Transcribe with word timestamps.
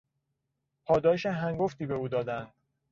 پاداش 0.85 1.25
هنگفتی 1.25 1.85
به 1.85 1.93
او 1.93 2.07
دادند. 2.07 2.53